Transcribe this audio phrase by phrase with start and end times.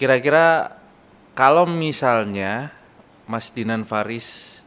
[0.00, 0.80] Kira-kira
[1.36, 2.72] kalau misalnya
[3.28, 4.60] Mas Dinan Faris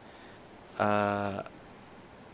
[0.78, 1.38] eh,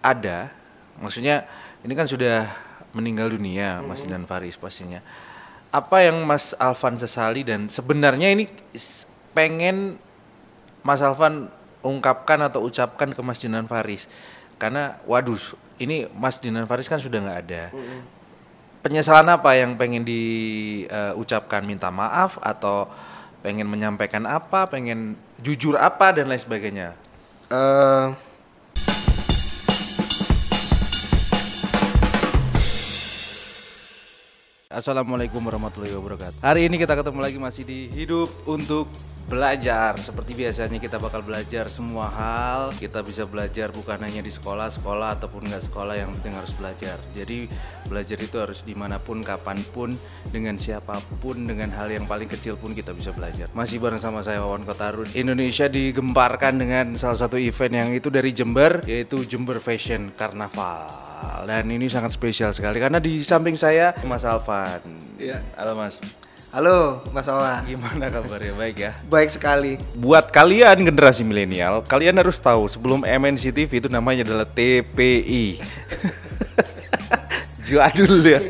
[0.04, 0.52] ada,
[1.00, 1.48] maksudnya
[1.80, 2.44] ini kan sudah
[2.92, 5.00] meninggal dunia Mas Dinan Faris pastinya.
[5.72, 8.44] Apa yang Mas Alvan sesali dan sebenarnya ini
[9.32, 9.96] pengen
[10.84, 11.48] Mas Alvan
[11.80, 14.12] ungkapkan atau ucapkan ke Mas Dinan Faris?
[14.60, 15.40] Karena waduh
[15.80, 17.64] ini Mas Dinan Faris kan sudah nggak ada
[18.80, 22.88] penyesalan apa yang pengen diucapkan minta maaf atau
[23.44, 24.68] pengen menyampaikan apa?
[24.68, 26.16] Pengen jujur apa?
[26.16, 26.96] Dan lain sebagainya.
[27.52, 28.06] Eh,
[34.70, 36.46] Assalamualaikum warahmatullahi wabarakatuh.
[36.46, 38.86] Hari ini kita ketemu lagi masih di Hidup untuk
[39.30, 39.94] Belajar.
[40.02, 42.74] Seperti biasanya kita bakal belajar semua hal.
[42.74, 46.98] Kita bisa belajar bukan hanya di sekolah, sekolah ataupun nggak sekolah yang penting harus belajar.
[47.14, 47.46] Jadi
[47.86, 49.94] belajar itu harus di mana pun, kapan pun,
[50.34, 53.46] dengan siapa pun, dengan hal yang paling kecil pun kita bisa belajar.
[53.54, 55.06] Masih bareng sama saya Wawan Kotarun.
[55.14, 60.90] Indonesia digemparkan dengan salah satu event yang itu dari Jember, yaitu Jember Fashion Carnaval.
[61.46, 64.82] Dan ini sangat spesial sekali karena di samping saya Mas Alvan.
[65.22, 65.38] Iya.
[65.54, 66.02] Halo Mas.
[66.50, 68.54] Halo Mas Wawa, Gimana kabarnya?
[68.58, 68.92] Baik ya.
[69.06, 69.78] baik sekali.
[69.94, 75.62] Buat kalian generasi milenial, kalian harus tahu sebelum MNC TV itu namanya adalah TPI.
[77.66, 78.40] Jadul ya.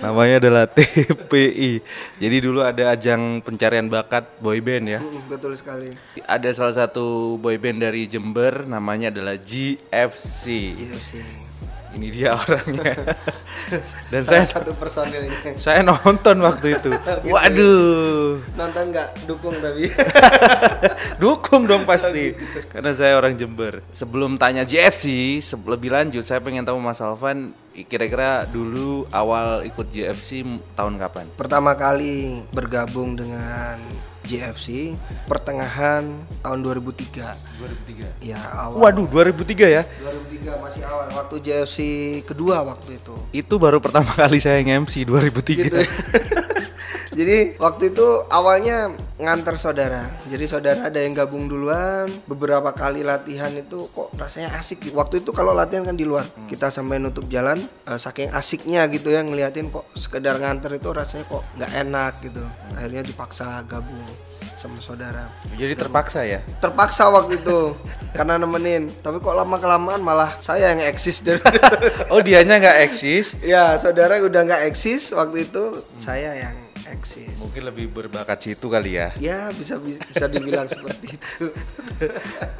[0.00, 1.78] namanya adalah TPI.
[2.18, 5.00] Jadi dulu ada ajang pencarian bakat boyband ya.
[5.04, 5.92] Mm, Betul sekali.
[6.24, 10.74] Ada salah satu boyband dari Jember namanya adalah GFC.
[10.74, 11.12] GFC.
[11.92, 12.96] Ini dia orangnya.
[14.08, 15.54] Dan Salah saya satu personil ini.
[15.54, 16.90] saya nonton waktu itu.
[17.32, 18.40] Waduh.
[18.52, 19.92] Nonton nggak dukung tapi.
[21.22, 22.32] Dukung dong pasti.
[22.66, 23.84] Karena saya orang Jember.
[23.90, 25.04] Sebelum tanya GFC,
[25.38, 30.96] se- lebih lanjut saya pengen tahu Mas Alvan kira-kira dulu awal ikut GFC m- tahun
[30.98, 31.26] kapan?
[31.34, 33.80] Pertama kali bergabung dengan
[34.22, 37.34] GFC pertengahan tahun 2003.
[38.22, 38.22] 2003.
[38.22, 38.78] Ya awal.
[38.78, 39.82] Waduh, 2003 ya.
[39.84, 41.78] 2003 masih awal waktu GFC
[42.26, 43.14] kedua waktu itu.
[43.34, 45.66] Itu baru pertama kali saya nge-MC 2003.
[45.66, 45.80] Gitu.
[47.12, 48.88] Jadi waktu itu awalnya
[49.20, 50.08] nganter saudara.
[50.26, 52.08] Jadi saudara ada yang gabung duluan.
[52.24, 54.88] Beberapa kali latihan itu kok rasanya asik.
[54.96, 56.24] Waktu itu kalau latihan kan di luar.
[56.48, 57.60] Kita sampai nutup jalan.
[57.84, 62.42] eh, saking asiknya gitu ya ngeliatin kok sekedar nganter itu rasanya kok nggak enak gitu.
[62.72, 64.00] Akhirnya dipaksa gabung
[64.56, 65.26] sama saudara.
[65.58, 66.40] Jadi terpaksa ya.
[66.62, 67.74] Terpaksa waktu itu
[68.16, 68.88] karena nemenin.
[69.02, 71.42] Tapi kok lama kelamaan malah saya yang eksis dari
[72.14, 73.36] Oh, dianya nggak eksis.
[73.42, 76.61] Ya saudara udah nggak eksis waktu itu saya yang
[76.92, 77.40] eksis.
[77.40, 79.16] Mungkin lebih berbakat situ kali ya.
[79.16, 81.48] Ya bisa bisa dibilang seperti itu.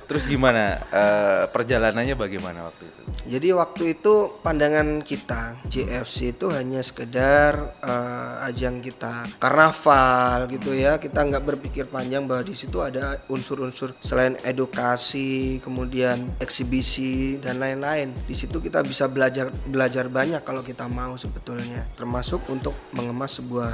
[0.09, 3.01] Terus gimana eh, perjalanannya bagaimana waktu itu?
[3.23, 10.97] Jadi waktu itu pandangan kita JFC itu hanya sekedar eh, ajang kita karnaval gitu ya.
[10.97, 18.17] Kita nggak berpikir panjang bahwa di situ ada unsur-unsur selain edukasi, kemudian eksibisi dan lain-lain.
[18.25, 21.85] Di situ kita bisa belajar belajar banyak kalau kita mau sebetulnya.
[21.95, 23.73] Termasuk untuk mengemas sebuah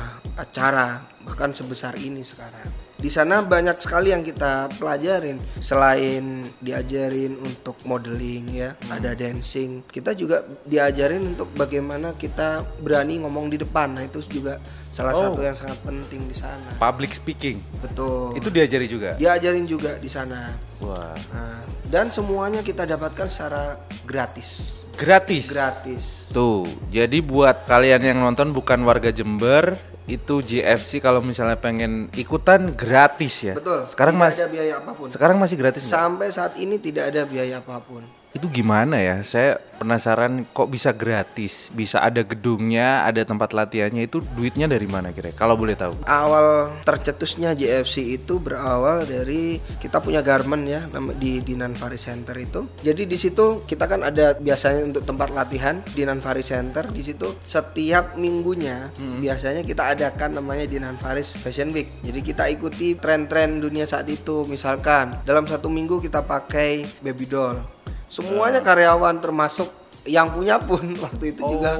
[0.48, 2.64] acara bahkan sebesar ini sekarang.
[2.98, 9.86] Di sana banyak sekali yang kita pelajarin selain diajarin untuk modeling ya, ada dancing.
[9.86, 13.94] Kita juga diajarin untuk bagaimana kita berani ngomong di depan.
[13.94, 14.58] Nah, itu juga
[14.90, 15.30] salah Oh.
[15.30, 16.74] satu yang sangat penting di sana.
[16.74, 17.62] Public speaking.
[17.78, 18.34] Betul.
[18.34, 19.14] Itu diajari juga.
[19.14, 20.58] diajarin juga di sana.
[20.82, 24.74] Wah, Nah, dan semuanya kita dapatkan secara gratis.
[24.98, 25.46] gratis.
[25.46, 26.04] Gratis.
[26.34, 32.72] Tuh, jadi buat kalian yang nonton bukan warga Jember, itu GFC kalau misalnya pengen ikutan
[32.72, 33.54] gratis ya.
[33.54, 33.84] Betul.
[33.84, 35.06] Sekarang tidak mas, ada biaya apa pun.
[35.12, 35.84] sekarang masih gratis.
[35.84, 38.02] Sampai saat ini tidak ada biaya apa pun.
[38.32, 39.24] Itu gimana ya?
[39.24, 45.14] Saya penasaran kok bisa gratis, bisa ada gedungnya, ada tempat latihannya itu duitnya dari mana
[45.14, 45.30] kira?
[45.32, 45.94] Kalau boleh tahu.
[46.04, 52.34] awal tercetusnya JFC itu berawal dari kita punya garment ya nama- di di Nanfari Center
[52.36, 52.66] itu.
[52.82, 56.90] Jadi di situ kita kan ada biasanya untuk tempat latihan di Nanfari Center.
[56.90, 61.86] Di situ setiap minggunya biasanya kita adakan namanya di Nanfaris Fashion Week.
[62.02, 64.42] Jadi kita ikuti tren-tren dunia saat itu.
[64.44, 67.77] Misalkan dalam satu minggu kita pakai baby doll.
[68.08, 69.68] Semuanya karyawan termasuk
[70.08, 71.76] yang punya pun waktu itu juga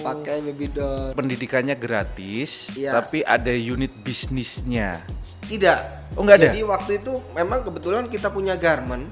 [0.00, 1.14] pakai baby doll.
[1.14, 2.98] Pendidikannya gratis, Iya.
[2.98, 5.04] tapi ada unit bisnisnya.
[5.46, 5.78] Tidak.
[6.18, 6.48] Oh, nggak ada?
[6.50, 9.06] Jadi waktu itu memang kebetulan kita punya garment.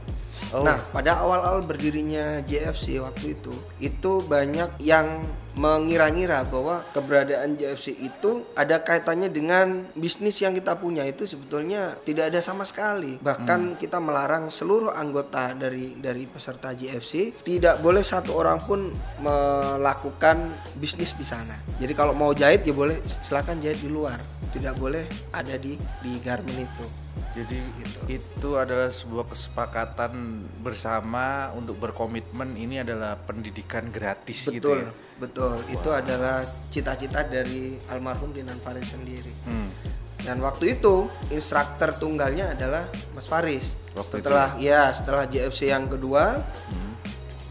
[0.49, 0.65] Oh.
[0.65, 5.21] Nah, pada awal-awal berdirinya JFC waktu itu, itu banyak yang
[5.59, 12.31] mengira-ngira bahwa keberadaan JFC itu ada kaitannya dengan bisnis yang kita punya itu sebetulnya tidak
[12.31, 13.19] ada sama sekali.
[13.19, 20.55] Bahkan kita melarang seluruh anggota dari dari peserta JFC tidak boleh satu orang pun melakukan
[20.79, 21.59] bisnis di sana.
[21.83, 24.38] Jadi kalau mau jahit ya boleh silakan jahit di luar.
[24.59, 26.87] Tidak boleh ada di di garmen itu.
[27.35, 27.99] Jadi Gitu.
[28.11, 34.91] itu adalah sebuah kesepakatan bersama untuk berkomitmen ini adalah pendidikan gratis gitu Betul, ya.
[35.17, 35.53] betul.
[35.71, 39.31] Itu adalah cita-cita dari almarhum Dinan Faris sendiri.
[39.47, 39.71] Hmm.
[40.19, 43.79] Dan waktu itu instruktur tunggalnya adalah Mas Faris.
[43.95, 46.88] Waktu itu setelah ya setelah JFC yang kedua, Hmm.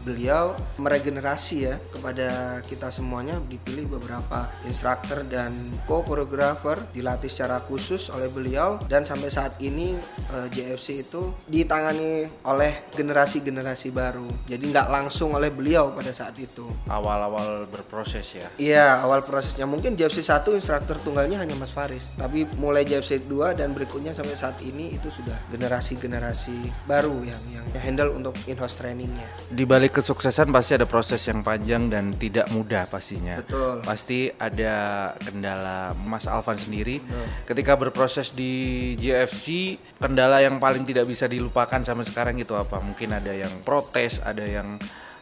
[0.08, 5.52] Beliau meregenerasi ya kepada kita semuanya dipilih beberapa instruktur dan
[5.84, 10.00] co-choreographer dilatih secara khusus oleh beliau dan sampai saat ini
[10.32, 14.24] eh, JFC itu ditangani oleh generasi-generasi baru.
[14.48, 16.64] Jadi nggak langsung oleh beliau pada saat itu.
[16.88, 18.48] Awal-awal berproses ya.
[18.56, 22.08] Iya, awal prosesnya mungkin JFC 1 instruktur tunggalnya hanya Mas Faris.
[22.16, 27.66] Tapi mulai JFC 2 dan berikutnya sampai saat ini itu sudah generasi-generasi baru yang yang
[27.76, 29.26] handle untuk in-house trainingnya.
[29.50, 33.42] Di balik kesuksesan pasti ada proses yang panjang dan tidak mudah pastinya.
[33.42, 33.82] Betul.
[33.82, 37.02] Pasti ada kendala Mas Alvan sendiri
[37.42, 42.78] ketika berproses di JFC, kendala yang paling tidak bisa dilupakan sampai sekarang itu apa?
[42.78, 44.78] Mungkin ada yang protes, ada yang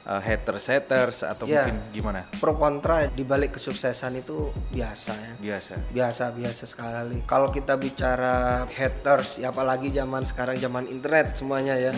[0.06, 1.67] uh, haters haters atau Ya.
[1.67, 2.20] mungkin gimana?
[2.38, 5.32] Pro kontra di balik kesuksesan itu biasa ya.
[5.37, 5.73] Biasa.
[5.93, 11.93] biasa biasa sekali kalau kita bicara haters ya apalagi zaman sekarang zaman internet semuanya ya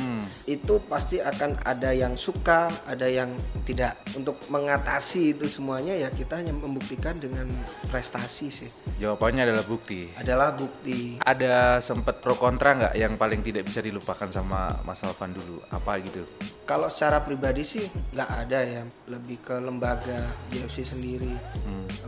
[0.45, 3.33] itu pasti akan ada yang suka ada yang
[3.65, 7.49] tidak untuk mengatasi itu semuanya ya kita hanya membuktikan dengan
[7.89, 10.11] prestasi sih Jawabannya adalah bukti.
[10.15, 15.33] adalah bukti Ada sempat pro kontra nggak yang paling tidak bisa dilupakan sama Mas Alvan
[15.33, 15.63] dulu?
[15.71, 16.27] Apa gitu?
[16.69, 20.19] kalau secara pribadi sih nggak ada ya lebih ke lembaga
[20.49, 21.33] JFC sendiri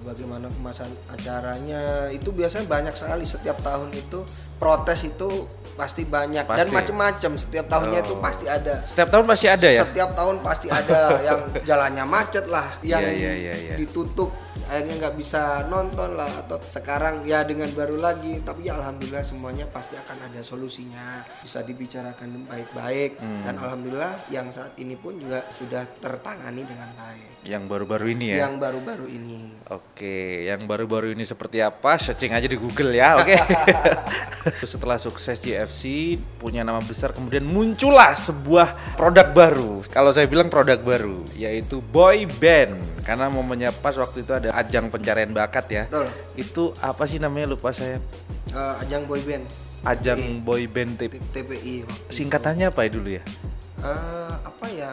[0.00, 4.24] bagaimana kemasan acaranya itu biasanya banyak sekali setiap tahun itu
[4.56, 5.28] protes itu
[5.72, 6.74] pasti banyak dan Pasti.
[6.74, 8.20] macem-macem setiap tahunnya itu Oh.
[8.20, 9.82] pasti ada Setiap tahun pasti ada ya?
[9.82, 13.74] setiap tahun pasti ada yang jalannya macet lah yang Iya, iya, iya, iya.
[13.76, 14.28] ditutup
[14.66, 19.64] akhirnya nggak bisa nonton lah atau sekarang ya dengan baru lagi tapi ya alhamdulillah semuanya
[19.64, 23.42] pasti akan ada solusinya bisa dibicarakan baik-baik Hmm.
[23.42, 28.36] dan alhamdulillah yang saat ini pun juga sudah tertangani dengan baik Yang baru-baru ini ya?
[28.44, 31.94] yang baru-baru ini Oke, yang baru-baru ini seperti apa?
[31.94, 33.32] Searching aja di Google ya, oke.
[34.64, 35.82] Setelah sukses GFC,
[36.36, 39.72] punya nama besar, kemudian muncullah sebuah produk baru.
[39.86, 42.74] Kalau saya bilang produk baru, yaitu boy band.
[43.04, 45.82] Karena momennya pas waktu itu ada ajang pencarian bakat ya.
[45.86, 47.98] betul Itu apa sih namanya lupa saya?
[48.48, 49.46] Eh, ajang boyband
[49.80, 51.16] Ajang boy band tip.
[51.30, 53.22] TPI Singkatannya apa ya dulu ya?
[53.80, 54.92] Eh, apa ya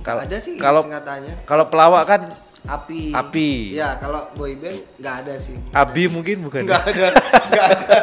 [0.00, 2.22] Kalau- ada sih kalau- singkatannya Kalau pelawak kan
[2.64, 3.72] api Api.
[3.72, 6.62] ya kalau boyband nggak ada sih Abi mungkin bukan?
[6.62, 6.68] ya?
[6.68, 7.06] nggak ada
[7.48, 7.96] nggak ada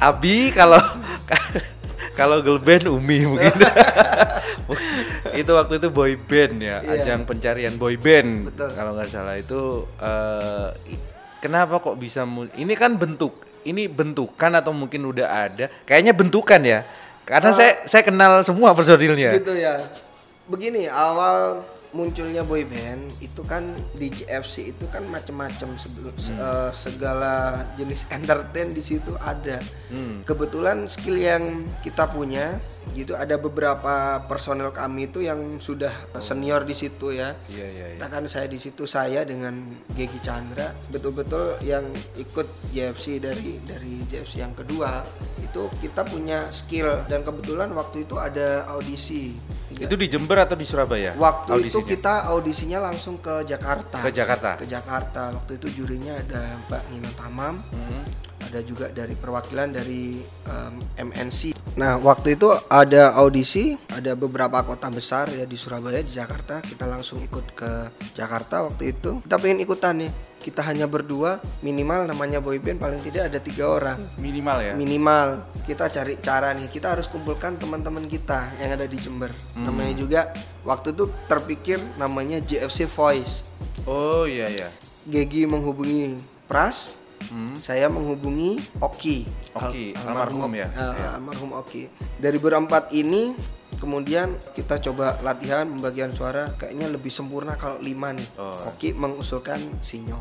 [0.08, 0.80] Abi kalau
[2.18, 3.52] kalau girl band Umi mungkin.
[5.40, 6.90] itu waktu itu boy band ya, Iya.
[6.96, 8.48] ajang pencarian boy band.
[8.48, 8.68] Betul.
[8.70, 9.84] Kalau nggak salah itu
[10.86, 11.00] i-
[11.38, 12.22] kenapa kok bisa
[12.54, 13.32] ini kan bentuk
[13.62, 15.66] ini bentukan atau mungkin udah ada?
[15.84, 16.80] Kayaknya bentukan ya.
[17.22, 19.30] Karena Eh, saya saya kenal semua personilnya.
[19.32, 19.78] gitu ya
[20.44, 27.32] begini awal munculnya boyband itu kan di GFC itu kan macem-macem sebelum se- eh, segala
[27.74, 30.22] jenis entertain di situ ada Hmm.
[30.22, 31.42] kebetulan skill yang
[31.80, 33.90] kita punya gitu ada beberapa
[34.22, 38.06] personel kami itu yang sudah senior di situ ya Iya iya iya.
[38.06, 39.58] Kan saya di situ saya dengan
[39.90, 41.82] Gegi Chandra betul-betul yang
[42.14, 45.02] ikut JFC dari dari JFC yang kedua
[45.40, 49.34] itu kita punya skill dan kebetulan waktu itu ada audisi.
[49.80, 51.16] Itu di Jember atau di Surabaya?
[51.16, 51.88] Waktu itu audisinya?
[51.88, 53.98] kita audisinya langsung ke Jakarta.
[54.04, 54.50] Ke Jakarta?
[54.60, 55.22] Ke Jakarta.
[55.32, 57.54] Waktu itu jurinya ada Mbak Nino Tamam.
[57.72, 58.02] Mhm.
[58.50, 60.74] Ada juga dari perwakilan dari em,
[61.08, 61.54] MNC.
[61.78, 66.58] Nah, waktu itu ada audisi, ada beberapa kota besar ya di Surabaya, di Jakarta.
[66.58, 67.70] Kita langsung ikut ke
[68.12, 69.22] Jakarta waktu itu.
[69.22, 70.29] Kita pengen ikutan nih.
[70.40, 74.72] Kita hanya berdua, minimal namanya boyband paling tidak ada tiga orang minimal ya.
[74.72, 79.92] minimal kita cari cara nih kita harus kumpulkan teman-teman kita yang ada di Jember namanya
[79.94, 80.20] juga
[80.62, 83.44] waktu itu terpikir namanya JFC Voice
[83.84, 84.68] oh iya iya.
[85.02, 87.52] Gegi menghubungi Pras Hmm.
[87.54, 90.66] saya menghubungi Oki Oki, Al- almarhum ya?
[90.66, 91.08] eh, Iya.
[91.14, 91.84] almarhum Oki
[92.16, 93.36] dari berempat ini
[93.80, 98.28] kemudian kita coba latihan pembagian suara kayaknya lebih sempurna kalau lima nih.
[98.36, 98.68] Oh.
[98.70, 100.20] Oki mengusulkan Sinyo.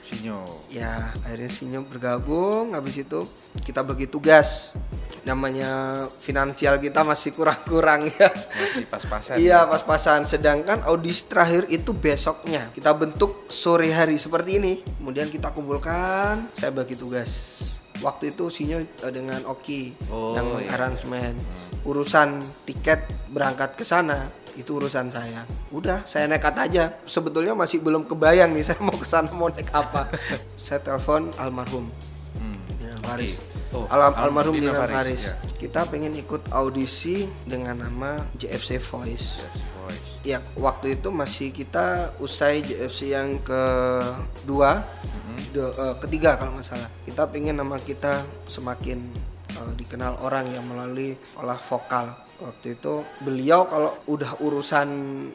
[0.00, 0.42] Sinyo.
[0.72, 3.24] ya akhirnya Sinyo bergabung habis itu
[3.64, 4.76] kita bagi tugas.
[5.22, 8.28] Namanya finansial kita masih kurang-kurang ya.
[8.56, 9.36] Masih pas-pasan.
[9.38, 10.24] iya pas-pasan.
[10.24, 12.72] Sedangkan audisi terakhir itu besoknya.
[12.72, 14.72] Kita bentuk sore hari seperti ini.
[14.98, 17.60] Kemudian kita kumpulkan saya bagi tugas.
[18.00, 20.72] Waktu itu Sinyo eh, dengan Oki Oh, yang iya.
[20.72, 21.36] aransemen
[21.84, 28.04] urusan tiket berangkat ke sana itu urusan saya udah saya nekat aja sebetulnya masih belum
[28.04, 30.10] kebayang nih saya mau ke sana mau naik apa
[30.60, 31.88] saya telepon almarhum
[33.00, 33.42] Faris.
[33.74, 35.22] Oh, Alam, Al- almarhum Dinan Dinan Faris, Faris.
[35.26, 35.34] ya.
[35.58, 39.42] Kita pengen ikut audisi dengan nama JFC Voice.
[39.82, 40.20] Voice.
[40.22, 44.84] Ya, waktu itu masih kita usai JFC yang kedua,
[45.50, 46.90] do- eh, ketiga kalau nggak salah.
[47.02, 49.00] Kita pengen nama kita semakin
[49.60, 52.12] eh, dikenal orang yang melalui olah vokal.
[52.40, 54.88] Waktu itu beliau kalau udah urusan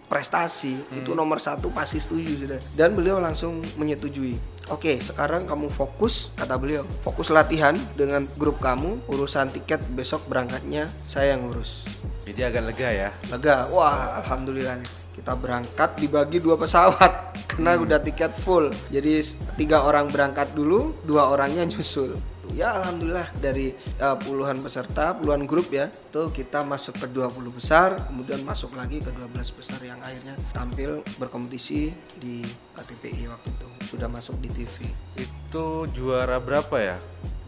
[0.10, 2.60] prestasi itu nomor satu pasti setuju sudah.
[2.74, 4.41] Dan beliau langsung menyetujui.
[4.74, 9.05] Oke, sekarang kamu fokus, kata beliau, fokus latihan dengan grup kamu.
[9.05, 11.86] Urusan tiket besok berangkatnya saya yang ngurus
[12.25, 13.10] Jadi agak lega ya.
[13.29, 19.24] lega wah alhamdulillah nih kita berangkat dibagi dua pesawat karena udah tiket full jadi
[19.55, 22.20] tiga orang berangkat dulu dua orangnya nyusul
[22.55, 28.00] ya alhamdulillah dari uh, puluhan peserta puluhan grup ya tuh kita masuk ke 20 besar
[28.07, 29.27] kemudian masuk lagi ke 12
[29.59, 32.39] besar yang akhirnya tampil berkompetisi di
[32.74, 36.97] uh, TPI waktu itu sudah masuk di TV Itu juara berapa ya?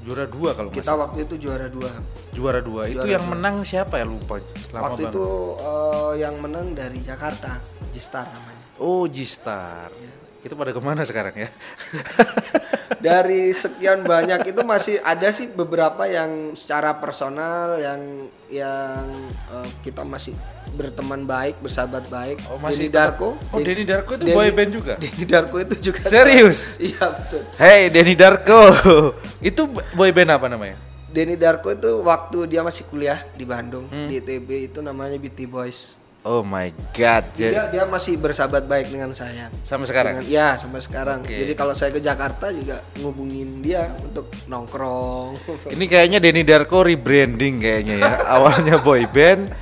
[0.03, 1.91] Juara dua kalau kita waktu itu juara dua.
[2.31, 2.87] Juara dua.
[2.87, 3.31] Itu Juara yang dua.
[3.35, 4.39] menang siapa ya lupa.
[4.71, 5.19] Lama waktu banget.
[5.19, 5.25] itu
[5.59, 7.59] uh, yang menang dari Jakarta
[7.91, 9.89] Jistar namanya Oh, G-Star.
[9.89, 10.13] Iya.
[10.45, 11.49] Itu pada ke mana sekarang ya?
[13.00, 18.01] dari sekian banyak itu masih ada sih beberapa yang secara personal yang
[18.48, 19.06] yang
[19.50, 20.34] eh, kita masih
[20.70, 24.94] berteman baik bersahabat baik Oh, masih Denny Darko Oh, Denny Darko itu boy band juga?
[24.96, 26.60] Denny Darko itu juga Serius?
[26.84, 28.62] iya betul Hey, Denny Darko.
[29.50, 30.77] itu boy band apa namanya?
[31.08, 34.06] Denny Darko itu waktu dia masih kuliah di Bandung Hmm.
[34.06, 37.24] di ITB itu namanya BT Boys Oh my god.
[37.31, 40.19] Jadi dia dia masih bersahabat baik dengan saya sampai sekarang.
[40.19, 41.31] Dengan- ya sampai sekarang Oke.
[41.31, 45.39] jadi kalau saya ke Jakarta juga ngubungin dia untuk nongkrong
[45.74, 48.12] Ini kayaknya Denny Darko rebranding kayaknya ya.
[48.36, 49.55] Awalnya boy band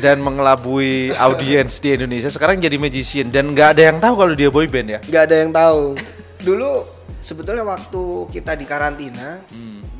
[0.00, 2.32] dan mengelabui audiens di Indonesia.
[2.32, 4.98] Sekarang jadi magician dan nggak ada yang tahu kalau dia boy band ya.
[5.04, 6.00] nggak ada yang tahu
[6.40, 6.88] dulu
[7.20, 8.02] sebetulnya waktu
[8.32, 9.44] kita di karantina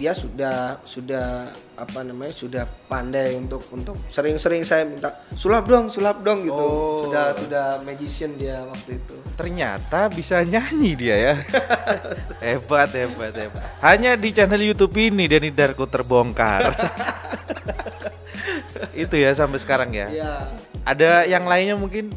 [0.01, 1.45] dia sudah sudah
[1.77, 7.05] apa namanya sudah pandai untuk untuk sering-sering saya minta sulap dong sulap dong gitu Oh.
[7.05, 11.35] sudah sudah magician dia waktu itu Ternyata bisa nyanyi dia ya.
[12.45, 13.63] hebat, hebat, hebat.
[13.81, 16.73] Hanya di channel YouTube ini Denny Darko terbongkar.
[18.93, 20.07] Itu ya sampai sekarang ya.
[20.09, 20.33] ya
[20.85, 22.13] Ada yang lainnya mungkin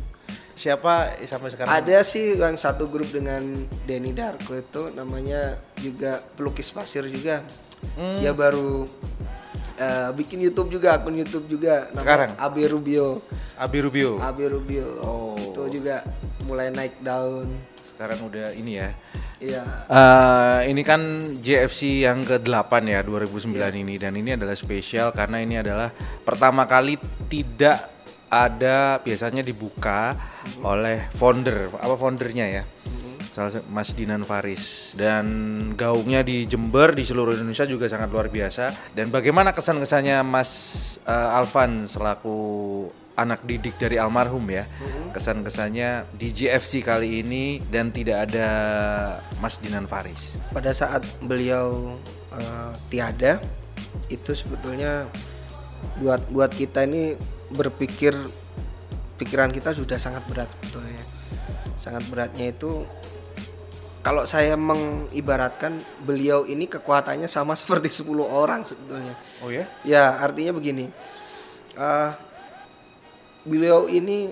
[0.53, 1.71] siapa sampai sekarang?
[1.73, 3.41] ada sih yang satu grup dengan
[3.83, 7.41] Denny Darko itu namanya juga pelukis pasir juga
[7.93, 8.19] Hmm.
[8.19, 8.87] dia baru
[9.75, 12.33] eh, bikin YouTube juga akun YouTube juga Sekarang?
[12.35, 13.21] Abe Rubio
[13.53, 14.17] Abi Rubio.
[14.17, 15.33] Abe Rubio Oh.
[15.35, 16.01] itu juga
[16.43, 17.49] mulai naik daun
[17.83, 18.89] Sekarang udah ini ya.
[19.37, 21.01] iya Eh, ini kan
[21.37, 23.69] JFC yang ke-8 ya 2009 Iya.
[23.75, 26.95] ini dan ini adalah spesial karena ini adalah pertama kali
[27.27, 27.89] tidak
[28.27, 30.63] ada biasanya dibuka Mm-hmm.
[30.65, 32.63] oleh founder apa foundernya ya
[33.69, 34.93] Mas Dinan Faris.
[34.93, 35.25] Dan
[35.73, 38.93] gaungnya di Jember di seluruh Indonesia juga sangat luar biasa.
[38.93, 40.51] Dan bagaimana kesan-kesannya Mas
[41.05, 42.37] eh, Alvan selaku
[43.13, 44.65] anak didik dari almarhum ya?
[45.13, 48.47] Kesan-kesannya di JFC kali ini dan tidak ada
[49.37, 50.41] Mas Dinan Faris.
[50.53, 51.97] Pada saat beliau
[52.33, 53.41] eh, tiada
[54.09, 55.09] itu sebetulnya
[56.01, 57.13] buat buat kita ini
[57.53, 58.17] berpikir
[59.21, 61.03] pikiran kita sudah sangat berat sebetulnya.
[61.77, 62.85] Sangat beratnya itu
[64.03, 70.51] kalau saya mengibaratkan beliau ini kekuatannya sama seperti 10 orang sebetulnya oh ya Ya artinya
[70.51, 70.91] begini,
[71.73, 72.11] eh
[73.43, 74.31] beliau ini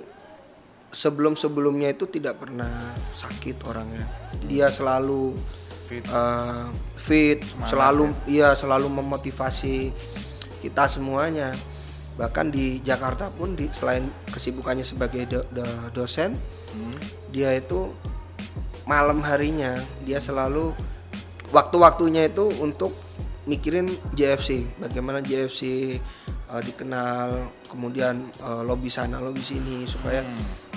[0.91, 4.07] sebelum sebelumnya itu tidak pernah sakit orangnya.
[4.43, 5.35] Dia selalu
[5.87, 6.03] Fit.
[6.03, 9.91] eh, fit, selalu iya selalu memotivasi
[10.59, 11.51] kita semuanya.
[12.15, 16.35] Bahkan di Jakarta pun di, selain kesibukannya sebagai do- do- dosen,
[17.31, 17.91] dia itu
[18.85, 20.73] malam harinya dia selalu
[21.53, 22.95] waktu-waktunya itu untuk
[23.45, 25.95] mikirin JFC bagaimana JFC
[26.49, 30.21] uh, dikenal kemudian uh, lobby sana lobby sini supaya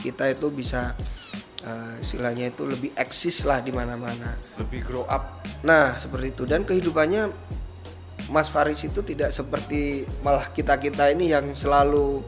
[0.01, 0.97] kita itu bisa
[1.65, 4.37] uh, istilahnya itu lebih eksis lah di mana-mana.
[4.61, 5.45] Lebih grow up.
[5.65, 6.43] Nah seperti itu.
[6.45, 7.33] Dan kehidupannya
[8.33, 12.25] Mas Faris itu tidak seperti malah kita kita ini yang selalu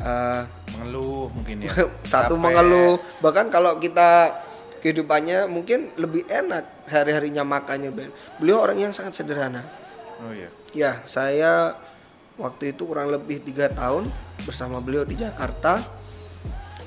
[0.00, 0.42] uh,
[0.76, 1.72] mengeluh mungkin ya.
[2.04, 2.44] Satu Capek.
[2.44, 3.00] mengeluh.
[3.24, 4.43] Bahkan kalau kita
[4.84, 8.12] kehidupannya mungkin lebih enak hari-harinya makannya Ben.
[8.36, 9.64] beliau orang yang sangat sederhana.
[10.20, 10.52] Oh iya.
[10.76, 11.80] Ya saya
[12.36, 14.12] waktu itu kurang lebih tiga tahun
[14.44, 15.80] bersama beliau di Jakarta.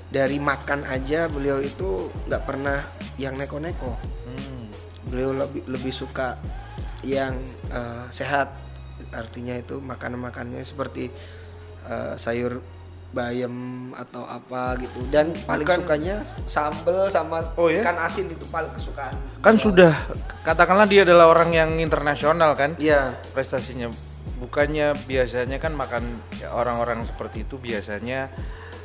[0.07, 2.85] Dari makan aja beliau itu nggak pernah
[3.17, 3.97] yang neko-neko.
[4.29, 4.69] Hmm.
[5.09, 6.37] beliau lebih lebih suka
[7.01, 7.33] yang
[7.73, 8.53] eh, sehat.
[9.09, 11.09] Artinya itu makanan makannya seperti
[11.89, 12.61] eh, sayur
[13.17, 13.53] bayam
[13.91, 17.81] atau apa gitu dan paling Bukan- sukanya sambel sama Oh, ya?
[17.81, 19.89] ikan asin itu paling kesukaan Kan sudah
[20.41, 23.89] katakanlah dia adalah orang yang internasional kan Iya prestasinya.
[24.37, 26.03] Bukannya biasanya kan makan
[26.37, 28.29] ya, orang-orang seperti itu biasanya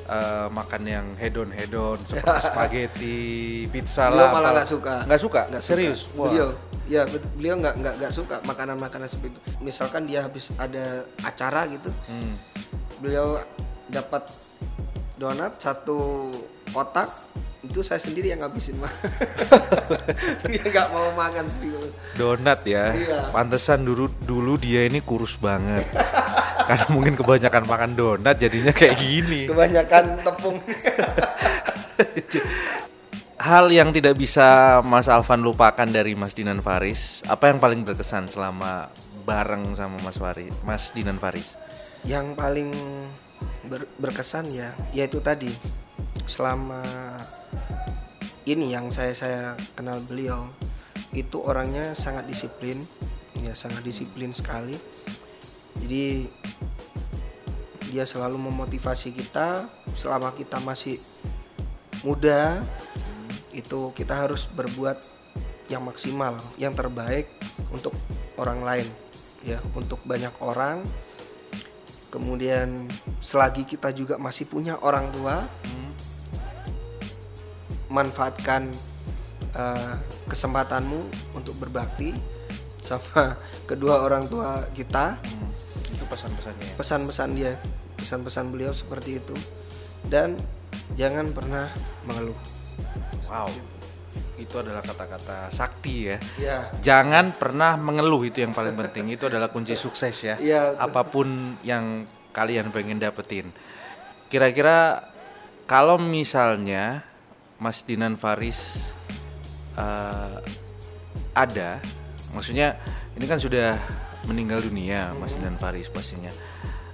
[0.05, 3.21] eh, makan yang hedon hedon seperti spaghetti,
[3.69, 4.33] pizza beliau lah.
[4.33, 5.41] malah nggak suka Nggak suka?
[5.47, 6.01] Nggak Serius?
[6.03, 6.17] suka.
[6.17, 6.27] Wah.
[6.27, 6.49] beliau
[6.83, 11.69] ya beliau nggak nggak nggak suka makanan makanan seperti itu misalkan dia habis ada acara
[11.69, 12.35] gitu Hmm.
[12.99, 13.39] beliau
[13.93, 14.25] dapat
[15.21, 16.33] donat satu
[16.73, 17.13] kotak
[17.63, 18.91] itu saya sendiri yang ngabisin mah
[20.51, 22.91] dia nggak mau makan sendiri Donat ya.
[22.91, 23.31] Iya.
[23.31, 25.87] Pantesan dulu dulu dia ini kurus banget.
[26.69, 29.47] Karena mungkin kebanyakan makan donat jadinya kayak gini.
[29.47, 30.59] kebanyakan tepung
[33.43, 38.31] Hal yang tidak bisa Mas Alvan lupakan dari Mas Dinan Faris, apa yang paling berkesan
[38.31, 38.95] selama
[39.27, 41.59] bareng sama Mas Faris, Mas Dinan Faris?
[42.03, 42.71] yang paling
[43.67, 44.75] ber- berkesan ya.
[44.95, 45.51] Yaitu tadi
[46.27, 46.83] selama
[48.47, 50.51] ini yang saya saya kenal beliau
[51.13, 52.83] itu orangnya sangat disiplin
[53.43, 54.79] ya sangat disiplin sekali.
[55.83, 56.27] Jadi
[57.93, 61.03] dia selalu memotivasi kita selama kita masih
[62.07, 62.63] muda.
[63.53, 64.97] Itu kita harus berbuat
[65.69, 67.29] yang maksimal yang terbaik
[67.73, 67.97] untuk
[68.37, 68.89] orang lain
[69.43, 70.85] ya untuk banyak orang
[72.13, 72.93] kemudian
[73.25, 75.49] selagi kita juga masih punya orang tua
[77.89, 78.69] manfaatkan
[79.57, 79.97] eh,
[80.29, 82.13] kesempatanmu untuk berbakti
[82.85, 83.37] sama
[83.71, 85.17] kedua orang tua kita
[85.93, 86.77] Itu pesan-pesannya.
[86.77, 87.57] pesan-pesan dia
[87.97, 89.37] pesan-pesan beliau seperti itu
[90.13, 90.37] dan
[91.01, 91.73] jangan pernah
[92.05, 92.37] mengeluh
[93.33, 93.49] Wow.
[94.41, 96.17] Itu adalah kata-kata sakti ya.
[96.41, 99.13] ya Jangan pernah mengeluh itu yang paling penting.
[99.13, 100.37] Itu adalah kunci sukses ya.
[100.41, 100.81] Betul.
[100.81, 101.29] Apa pun
[101.63, 103.53] yang kalian pengen dapetin.
[104.33, 105.05] Kira-kira
[105.69, 107.05] kalau misalnya
[107.61, 108.93] Mas Dinan Faris
[109.77, 110.37] eh,
[111.37, 111.79] ada,
[112.33, 112.81] maksudnya
[113.15, 113.77] ini kan sudah
[114.27, 116.33] meninggal dunia Mas Dinan Faris pastinya.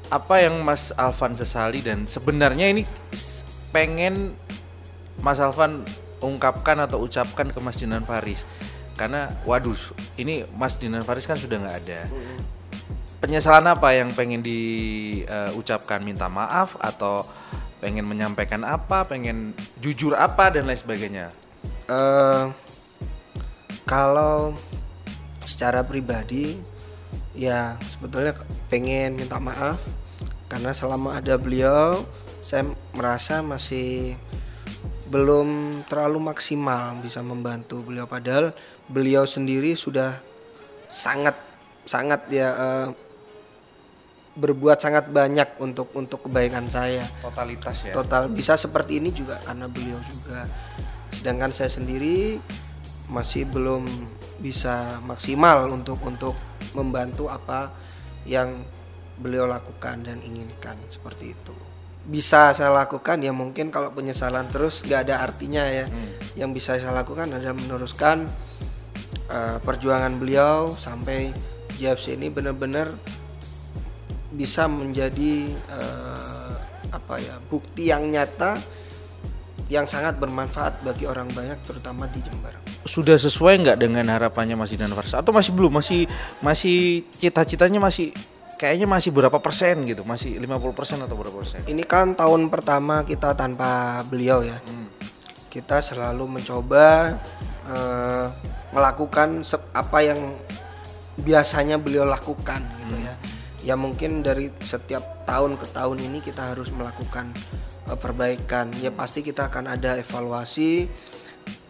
[0.09, 2.83] Apa yang Mas Alvan sesali dan sebenarnya ini
[3.71, 4.33] pengen
[5.21, 5.85] Mas Alvan
[6.23, 8.45] ungkapkan atau ucapkan ke Mas Dinan Faris.
[8.99, 9.79] Karena waduh
[10.19, 12.01] ini Mas Dinan Faris kan sudah nggak ada.
[13.19, 17.27] Penyesalan apa yang pengen diucapkan minta maaf atau
[17.83, 19.07] pengen menyampaikan apa?
[19.07, 21.31] Pengen jujur apa dan lain sebagainya?
[21.91, 22.45] Eh,
[23.87, 24.55] kalau
[25.43, 26.61] secara pribadi
[27.33, 28.35] ya sebetulnya
[28.69, 29.79] pengen minta maaf.
[30.49, 32.03] Karena selama ada beliau
[32.41, 32.65] saya
[32.97, 34.17] merasa masih
[35.09, 38.53] belum terlalu maksimal bisa membantu beliau padahal
[38.89, 40.21] beliau sendiri sudah
[40.89, 41.37] sangat
[41.89, 42.89] sangat ya eh,
[44.39, 47.03] berbuat sangat banyak untuk untuk kebaikan saya.
[47.25, 47.93] Totalitas ya?
[47.97, 50.47] Total bisa seperti ini juga karena beliau juga.
[51.11, 52.39] Sedangkan saya sendiri
[53.09, 53.89] masih belum
[54.39, 56.37] bisa maksimal untuk untuk
[56.77, 57.73] membantu apa
[58.29, 58.63] yang
[59.19, 61.57] beliau lakukan dan inginkan seperti itu
[62.09, 65.87] bisa saya lakukan ya mungkin kalau penyesalan terus nggak ada artinya ya.
[66.35, 68.25] Yang bisa saya lakukan adalah meneruskan
[69.29, 71.31] eh, perjuangan beliau sampai
[71.77, 72.97] JFC ini benar-benar
[74.33, 76.53] bisa menjadi eh,
[76.89, 78.57] apa ya bukti yang nyata
[79.69, 82.57] yang sangat bermanfaat bagi orang banyak terutama di Jember.
[82.89, 85.77] sudah sesuai nggak dengan harapannya Mas Dinan Faris atau masih belum?
[85.77, 86.09] Masih
[86.41, 88.17] masih cita-citanya masih
[88.59, 93.07] kayaknya masih berapa persen gitu masih 50 persen atau berapa persen Ini kan tahun pertama
[93.07, 94.59] kita tanpa beliau ya.
[95.49, 97.17] Kita selalu mencoba
[97.71, 98.27] eh,
[98.75, 100.35] melakukan apa yang
[101.23, 103.15] biasanya beliau lakukan gitu ya.
[103.63, 107.31] Ya mungkin dari setiap tahun ke tahun ini kita harus melakukan
[107.87, 108.75] eh, perbaikan.
[108.83, 110.91] Ya pasti kita akan ada evaluasi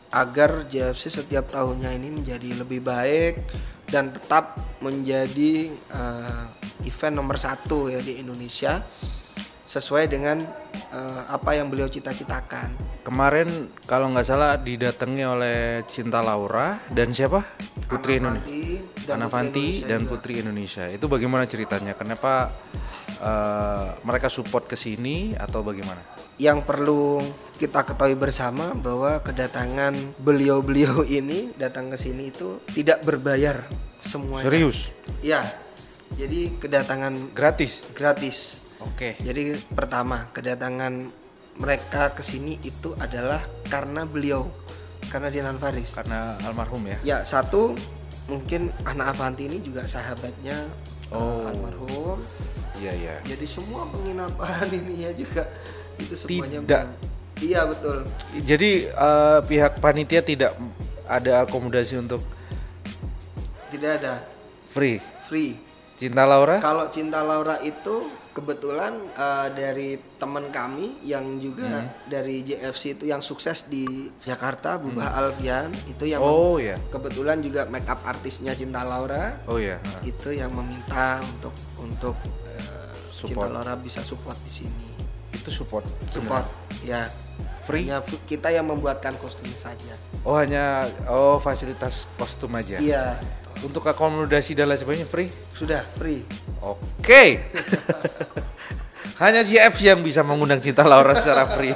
[0.09, 3.45] agar JFC setiap tahunnya ini menjadi lebih baik
[3.89, 6.45] dan tetap menjadi eh,
[6.87, 8.85] event nomor satu ya di Indonesia
[9.69, 10.41] sesuai dengan
[10.93, 13.01] eh, apa yang beliau cita-citakan.
[13.09, 17.41] kemarin kalau nggak salah didatangi oleh Cinta Laura dan siapa
[17.89, 20.11] Putri Indonesia dan Ana Putri Fanti Indonesia dan juga.
[20.13, 22.53] Putri Indonesia itu bagaimana ceritanya kenapa
[23.19, 26.05] eh, mereka support ke sini atau bagaimana
[26.39, 27.19] Yang perlu
[27.59, 33.65] kita ketahui bersama bahwa kedatangan beliau-beliau ini datang ke sini itu tidak berbayar
[34.05, 34.45] semuanya.
[34.45, 35.43] serius Ya.
[36.09, 38.65] Jadi kedatangan gratis gratis.
[38.81, 41.11] oke Jadi pertama kedatangan
[41.59, 44.47] mereka ke sini itu adalah karena beliau,
[45.11, 45.93] karena Dinan Faris.
[45.93, 47.75] karena almarhum ya Ya satu
[48.29, 50.69] mungkin anak Avanti ini juga sahabatnya
[51.09, 51.41] Oh.
[51.41, 52.21] uh, almarhum.
[52.77, 53.15] Iya iya.
[53.25, 55.49] Jadi semua penginapan ini ya juga
[55.97, 56.85] itu semuanya Tidak.
[56.85, 57.07] bukan-
[57.39, 57.99] Iya betul.
[58.37, 60.53] Jadi eh, pihak panitia tidak
[61.07, 62.21] ada akomodasi untuk
[63.69, 64.21] Tidak ada
[64.65, 64.99] free.
[65.23, 65.55] free.
[65.95, 66.59] Cinta Laura?
[66.59, 71.91] Kalau Cinta Laura itu kebetulan eh, dari teman kami yang juga Hmm.
[72.07, 73.83] dari JFC itu yang sukses di
[74.21, 76.31] Jakarta, Bubah Alfian itu yang Hmm.
[76.31, 76.79] Oh ya.
[76.89, 79.83] kebetulan juga make up artisnya Cinta Laura Oh ya.
[80.03, 82.15] itu yang meminta untuk untuk
[82.47, 83.51] eh, Cinta.
[83.51, 84.87] Laura bisa support di sini.
[85.29, 85.83] Itu support.
[86.09, 86.47] Support
[86.81, 87.11] ya.
[87.61, 87.85] Free?
[87.85, 89.93] Hanya kita yang membuatkan kostum saja.
[90.23, 92.79] Oh hanya oh fasilitas kostum aja.
[92.79, 93.19] Iya.
[93.59, 95.29] Untuk akomodasi dan lain sebagainya free.
[95.51, 96.23] Sudah free.
[96.63, 97.43] Oke.
[99.19, 101.75] Hanya GF yang bisa mengundang Cinta Laura secara free.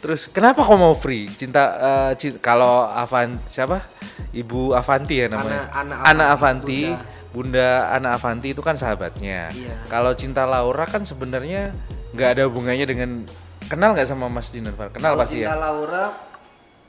[0.00, 1.28] Terus kenapa kau mau free?
[1.28, 3.84] Cinta eh, Cin- kalau Avan siapa?
[4.32, 5.68] Ibu Avanti ya namanya.
[5.68, 9.52] Ana- Ana Ana Avanti, Avanti, Bunda Ana Avanti itu kan sahabatnya.
[9.52, 9.74] Iya.
[9.92, 11.76] Kalau Cinta Laura kan sebenarnya
[12.16, 13.28] nggak ada hubungannya dengan
[13.68, 14.88] kenal nggak sama Mas Dinan Far?
[14.96, 15.60] Kenal Kalau pasti Cinta ya.
[15.60, 16.04] Laura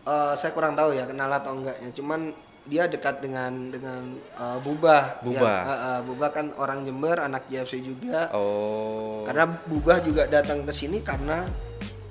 [0.08, 1.91] eh, saya kurang tahu ya kenal atau enggaknya.
[1.91, 2.32] Cuman
[2.63, 5.19] dia dekat dengan dengan eh, Bubah.
[5.19, 5.58] Bubah.
[5.60, 8.32] Yang, eh, eh, Bubah kan orang Jember, anak JFC juga.
[8.32, 9.28] Oh.
[9.28, 11.43] Karena Bubah juga datang ke sini karena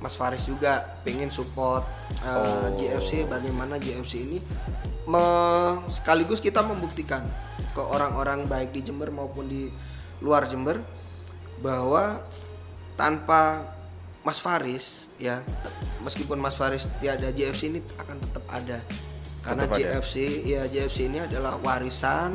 [0.03, 1.87] Mas Faris juga pengen support
[2.21, 2.75] eh, Oh.
[2.77, 4.39] JFC bagaimana JFC ini
[5.09, 7.23] me- sekaligus kita membuktikan
[7.73, 9.73] ke orang-orang baik di Jember maupun di
[10.21, 10.79] luar Jember
[11.59, 12.21] bahwa
[12.95, 13.65] tanpa
[14.23, 15.41] Mas Faris ya
[16.05, 18.79] meskipun Mas Faris tiada JFC ini akan tetap ada
[19.43, 19.67] karena.
[19.69, 22.33] JFC ya JFC ini adalah warisan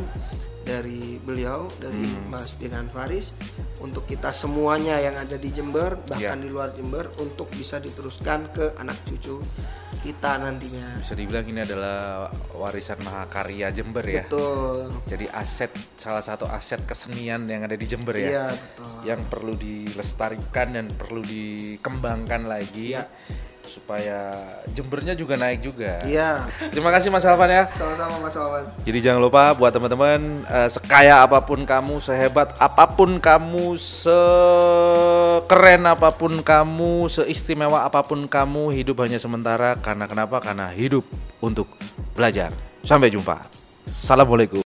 [0.62, 2.28] dari beliau dari Hmm.
[2.28, 3.32] Mas Dinan Faris
[3.78, 6.44] untuk kita semuanya yang ada di Jember bahkan Ya.
[6.44, 9.40] di luar Jember untuk bisa diteruskan ke anak cucu
[9.98, 14.24] kita nantinya Bisa dibilang ini adalah warisan mahakarya Jember ya.
[14.24, 18.28] betul Jadi aset salah satu aset kesenian yang ada di Jember ya.
[18.28, 23.08] iya betul Yang perlu dilestarikan dan perlu dikembangkan lagi Iya.
[23.68, 24.34] Supaya
[24.72, 26.00] Jembernya juga naik juga.
[26.08, 27.64] iya Terima kasih Mas Alvan ya.
[27.68, 32.88] sama-sama Mas Wawan Jadi jangan lupa buat teman-teman eh, sekaya apa pun kamu, sehebat apa
[32.88, 33.76] pun kamu,
[35.38, 40.40] sekeren apa pun kamu, seistimewa apa pun kamu, hidup hanya sementara karena kenapa?
[40.40, 41.04] Karena hidup
[41.44, 41.68] untuk
[42.16, 42.50] belajar.
[42.88, 43.44] Sampai jumpa.
[43.84, 44.64] Assalamualaikum.